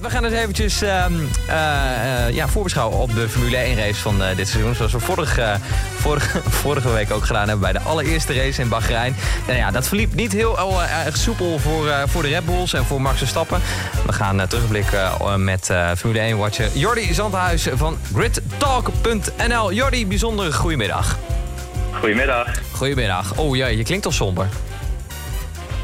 [0.00, 1.12] We gaan eens eventjes ehm,
[1.48, 4.74] eh, eh, ja, voorbeschouwen op de Formule 1 race van eh, dit seizoen.
[4.74, 5.56] Zoals we vorige,
[5.96, 9.16] vorige, vorige week ook gedaan hebben bij de allereerste race in Bahrein.
[9.46, 10.58] Nou ja, dat verliep niet heel
[11.06, 13.60] erg soepel voor, voor de Red Bulls en voor Max Verstappen.
[14.06, 19.72] We gaan terugblikken met Formule 1 watcher Jordi Zandhuis van gridtalk.nl.
[19.72, 21.18] Jordi, bijzonder goedemiddag.
[22.00, 22.48] Goedemiddag.
[22.72, 23.36] Goedemiddag.
[23.36, 24.48] Oh ja, je klinkt al somber.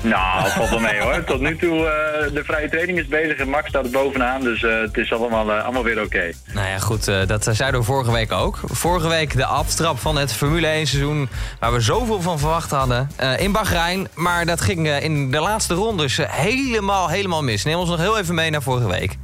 [0.05, 1.25] Nou, valt wel mee hoor.
[1.25, 4.41] Tot nu toe, uh, de vrije training is bezig en Max staat er bovenaan.
[4.41, 6.33] Dus uh, het is allemaal, uh, allemaal weer oké.
[6.53, 7.05] Nou ja, goed.
[7.05, 8.61] dat zeiden we vorige week ook.
[8.65, 11.29] Vorige week de aftrap van het Formule 1 seizoen...
[11.61, 13.09] waar we zoveel van verwacht hadden
[13.39, 14.09] in Bahrein.
[14.15, 17.65] Maar dat ging in de laatste rondes helemaal, helemaal mis.
[17.65, 19.17] Neem ons nog heel even mee naar vorige week.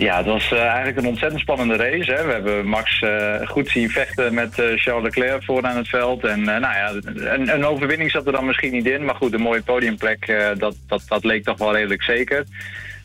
[0.00, 2.12] Ja, het was uh, eigenlijk een ontzettend spannende race.
[2.12, 2.26] Hè.
[2.26, 6.24] We hebben Max uh, goed zien vechten met uh, Charles Leclerc vooraan het veld.
[6.24, 9.04] En nou ja, een, een, overwinning zat er dan misschien niet in.
[9.04, 12.44] Maar goed, een mooie podiumplek, dat, dat, dat leek toch wel redelijk zeker.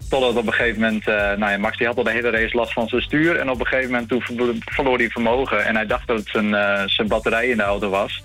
[0.09, 2.73] Totdat op een gegeven moment, nou ja, Max die had al de hele race last
[2.73, 3.40] van zijn stuur.
[3.40, 5.66] En op een gegeven moment toen verloor hij vermogen.
[5.66, 6.55] En hij dacht dat het zijn,
[6.90, 8.23] zijn batterij in de auto was.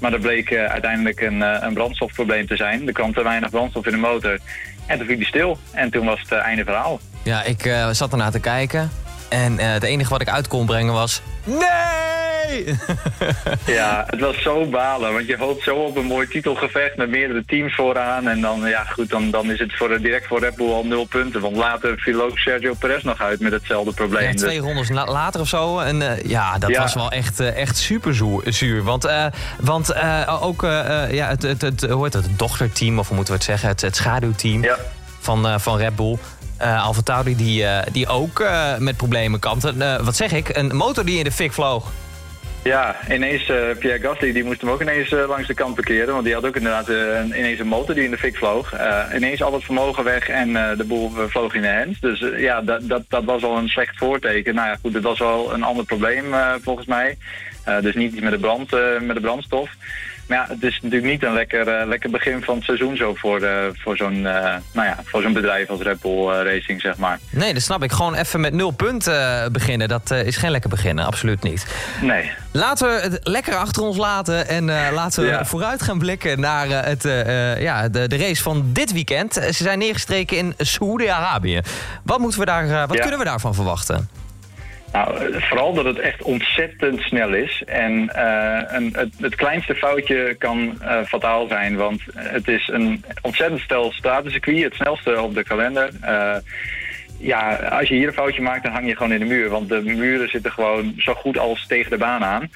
[0.00, 2.86] Maar er bleek uiteindelijk een, een brandstofprobleem te zijn.
[2.86, 4.38] Er kwam te weinig brandstof in de motor.
[4.86, 5.58] En toen viel hij stil.
[5.72, 7.00] En toen was het einde verhaal.
[7.22, 8.90] Ja, ik uh, zat ernaar te kijken.
[9.28, 11.22] En uh, het enige wat ik uit kon brengen was...
[11.44, 11.58] Nee!
[13.76, 15.12] ja, het was zo balen.
[15.12, 18.28] Want je hoopt zo op een mooi titelgevecht met meerdere teams vooraan.
[18.28, 21.04] En dan, ja, goed, dan, dan is het voor, direct voor Red Bull al nul
[21.04, 21.40] punten.
[21.40, 24.22] Want later viel ook Sergio Perez nog uit met hetzelfde probleem.
[24.22, 25.78] Ja, twee dus- rondes later of zo.
[25.78, 28.82] En uh, ja, dat was wel echt, echt super zuur.
[28.82, 29.08] Want,
[29.60, 29.94] want
[30.26, 30.62] ook
[31.10, 33.68] ja, het, het, het, hoe heet het, het dochterteam, of hoe moeten we het zeggen?
[33.68, 34.76] Het, het schaduwteam ja.
[35.20, 36.18] van, van Red Bull
[36.62, 39.72] uh, die, uh, die ook uh, met problemen kampt.
[40.02, 40.56] wat zeg ik?
[40.56, 41.92] Een motor die in de fik vloog.
[42.62, 43.44] Ja, ineens
[43.78, 46.12] Pierre Gasly die moest hem ook ineens langs de kant parkeren.
[46.12, 46.88] Want die had ook inderdaad
[47.24, 48.74] ineens een motor die in de fik vloog.
[49.14, 52.00] ineens al het vermogen weg en de boel vloog in de hand.
[52.00, 54.54] Dus ja, dat, dat, dat was al een slecht voorteken.
[54.54, 56.24] Nou ja, goed, het was wel een ander probleem
[56.62, 57.16] volgens mij.
[57.80, 59.70] dus niet met de, brand, met de brandstof.
[60.30, 63.14] Maar ja, het is natuurlijk niet een lekker, uh, lekker begin van het seizoen zo
[63.14, 64.22] voor, uh, voor zo'n uh,
[64.72, 67.18] nou ja, voor zo'n bedrijf als Red Bull Racing, zeg maar.
[67.30, 67.92] Nee, dat snap ik.
[67.92, 69.88] Gewoon even met nul punten beginnen.
[69.88, 71.66] Dat is geen lekker beginnen, absoluut niet.
[72.02, 72.30] Nee.
[72.52, 75.44] Laten we het lekker achter ons laten en laten we ja.
[75.44, 77.02] vooruit gaan blikken naar het,
[77.58, 79.34] ja, de, de race van dit weekend.
[79.34, 81.60] Ze zijn neergestreken in Saoedi-Arabië.
[82.02, 84.08] Wat, moeten we daar, wat kunnen we daarvan verwachten?
[84.92, 87.62] Nou, vooral dat het echt ontzettend snel is.
[87.66, 93.04] En uh, een, het, het, kleinste foutje kan uh, fataal zijn, want het is een
[93.22, 95.90] ontzettend stel stratencircuit, het snelste op de kalender.
[96.04, 96.36] Uh,
[97.18, 99.48] ja, als je hier een foutje maakt, dan hang je gewoon in de muur.
[99.48, 102.50] Want de muren zitten gewoon zo goed als tegen de baan aan.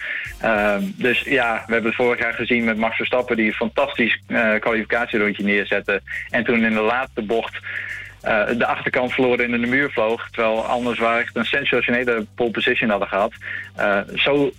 [0.97, 3.37] dus ja, we hebben het vorig jaar gezien met Max Verstappen...
[3.37, 4.23] die een fantastisch
[4.61, 6.03] kwalificatierondje neerzette.
[6.31, 7.59] En toen in de laatste bocht
[8.27, 10.29] uh, de achterkant verloren in de muur vloog.
[10.31, 13.33] Terwijl anders waar echt een sensationele pole position hadden gehad.
[13.79, 14.53] Uh, zo,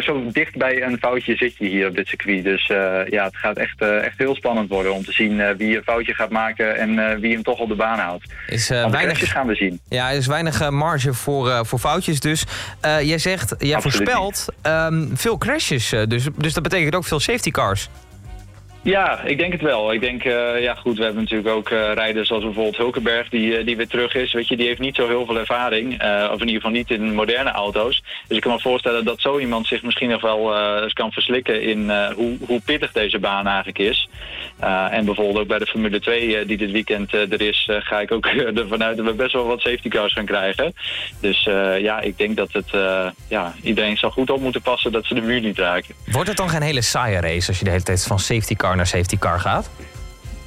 [0.00, 2.44] zo dicht bij een foutje zit je hier op dit circuit.
[2.44, 5.82] Dus uh, ja, het gaat echt, echt heel spannend worden om te zien wie een
[5.82, 8.24] foutje gaat maken en wie hem toch op de baan houdt.
[8.46, 9.80] Is, weinig gaan we zien.
[9.88, 12.20] Ja, er is weinig marge voor, voor foutjes.
[12.20, 12.44] Dus
[12.80, 15.88] jij zegt, jij voorspelt um, veel crashes.
[15.88, 17.88] dus, dus dat betekent ook veel safety cars.
[18.82, 19.92] Ja, ik denk het wel.
[19.92, 23.58] Ik denk, uh, ja goed, we hebben natuurlijk ook uh, rijders zoals bijvoorbeeld Hulkenberg die,
[23.58, 24.32] uh, die weer terug is.
[24.32, 25.92] Weet je, die heeft niet zo heel veel ervaring.
[26.32, 28.02] of in ieder geval niet in moderne auto's.
[28.28, 31.62] Dus ik kan me voorstellen dat zo iemand zich misschien nog wel eens kan verslikken
[31.62, 34.08] in hoe, hoe pittig deze baan eigenlijk is.
[34.90, 38.26] en bijvoorbeeld ook bij de Formule 2 die dit weekend er is, ga ik ook
[38.62, 40.72] ervan uit dat we best wel wat safety cars gaan krijgen.
[41.20, 41.44] Dus
[41.80, 42.70] ja, ik denk dat het,
[43.28, 45.94] ja, iedereen zal goed op moeten passen dat ze de muur niet raken.
[46.06, 48.78] Wordt het dan geen hele saaie race als je de hele tijd van safety car
[48.78, 49.70] naar safety car gaat?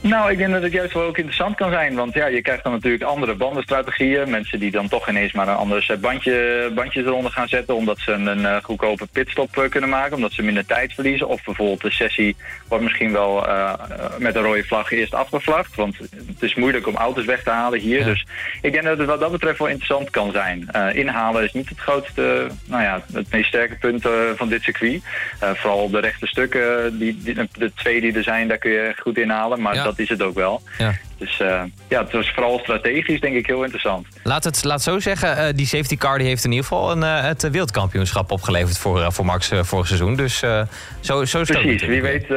[0.04, 1.96] Nou, ik denk dat het juist wel ook interessant kan zijn.
[1.96, 4.30] Want ja, je krijgt dan natuurlijk andere bandenstrategieën.
[4.30, 7.76] Mensen die dan toch ineens maar een ander set bandje, bandjes eronder gaan zetten...
[7.76, 11.28] omdat ze een, een eh, goedkope pitstop uh, kunnen maken, omdat ze minder tijd verliezen.
[11.28, 12.36] Of bijvoorbeeld de sessie
[12.68, 13.74] wordt misschien wel uh,
[14.18, 15.76] met een rode vlag eerst afgevlagd.
[15.76, 18.04] Want het is moeilijk om auto's weg te halen hier.
[18.04, 18.26] Dus
[18.62, 20.70] ik denk dat het wat dat betreft wel interessant kan zijn.
[20.94, 25.02] inhalen is niet het grootste, nou ja, het meest sterke punt van dit circuit.
[25.40, 28.94] vooral op de rechte stukken, die, die, de twee die er zijn, daar kun je
[28.98, 29.62] goed inhalen.
[29.62, 30.62] Maar dat is het ook wel.
[30.78, 30.94] Ja.
[31.18, 34.08] Dus uh, ja, het was vooral strategisch denk ik heel interessant.
[34.24, 37.02] Laat het laat zo zeggen, uh, die safety car die heeft in ieder geval een,
[37.02, 40.16] uh, het wereldkampioenschap opgeleverd voor, voor Max vorig seizoen.
[40.16, 42.28] Dus zo, zo is Precies, wie weet,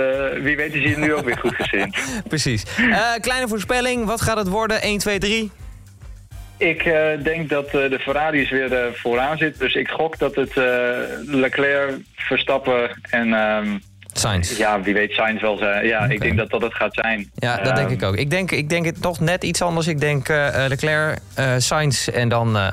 [0.43, 1.99] wie weet is hij nu ook weer goed gezind.
[2.29, 2.65] Precies.
[3.21, 4.83] kleine voorspelling, wat gaat het worden?
[4.83, 5.51] 1, 2, 3?
[6.59, 9.59] Ik uh, denk dat uh, de Ferraris weer uh, vooraan zit.
[9.59, 10.55] Dus ik gok dat het
[11.27, 13.81] Leclerc, Verstappen en um,
[14.19, 14.57] Sainz.
[14.59, 15.87] Ja, wie weet Sainz wel zijn.
[15.87, 17.31] Ja, ik denk dat dat het gaat zijn.
[17.35, 18.17] Ja, dat denk Ehm, ik ook.
[18.17, 19.87] Ik denk, ik denk het toch net iets anders.
[19.87, 22.67] Ik denk eh, Leclerc, eh Sainz en dan eh,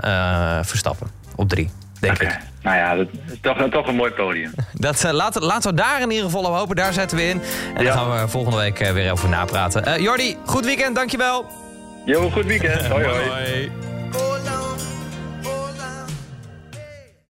[0.58, 1.70] eh, Verstappen op drie.
[2.00, 2.38] Denk ik.
[2.62, 4.52] Nou ja, dat is toch, toch een mooi podium.
[4.74, 6.76] Dat, eh, laten, laten we daar in ieder geval op hopen.
[6.76, 7.42] Daar zetten we in.
[7.76, 7.94] En Ja.
[7.94, 9.86] dan gaan we volgende week eh, weer over napraten.
[9.86, 10.96] Eh Jordi, goed weekend.
[10.96, 11.46] Dankjewel.
[12.06, 12.88] Jo, goed weekend.
[12.88, 13.06] hoi.
[13.06, 13.30] hoi.
[13.30, 13.72] hoi.